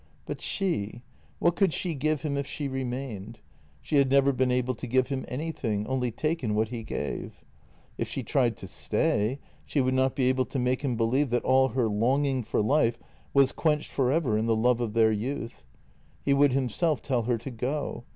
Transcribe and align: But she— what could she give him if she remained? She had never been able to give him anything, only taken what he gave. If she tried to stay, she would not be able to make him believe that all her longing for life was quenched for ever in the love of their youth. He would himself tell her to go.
But 0.25 0.41
she— 0.41 1.03
what 1.37 1.55
could 1.55 1.73
she 1.73 1.93
give 1.93 2.23
him 2.23 2.35
if 2.35 2.47
she 2.47 2.67
remained? 2.67 3.37
She 3.81 3.97
had 3.97 4.09
never 4.09 4.33
been 4.33 4.49
able 4.49 4.73
to 4.73 4.87
give 4.87 5.09
him 5.09 5.25
anything, 5.27 5.85
only 5.85 6.09
taken 6.09 6.55
what 6.55 6.69
he 6.69 6.81
gave. 6.81 7.43
If 7.99 8.07
she 8.07 8.23
tried 8.23 8.57
to 8.57 8.67
stay, 8.67 9.37
she 9.63 9.79
would 9.79 9.93
not 9.93 10.15
be 10.15 10.27
able 10.27 10.45
to 10.45 10.57
make 10.57 10.81
him 10.81 10.95
believe 10.95 11.29
that 11.29 11.43
all 11.45 11.67
her 11.77 11.87
longing 11.87 12.41
for 12.41 12.63
life 12.63 12.97
was 13.31 13.51
quenched 13.51 13.91
for 13.91 14.11
ever 14.11 14.39
in 14.39 14.47
the 14.47 14.55
love 14.55 14.81
of 14.81 14.93
their 14.93 15.11
youth. 15.11 15.61
He 16.25 16.33
would 16.33 16.53
himself 16.53 17.03
tell 17.03 17.21
her 17.29 17.37
to 17.37 17.51
go. 17.51 18.03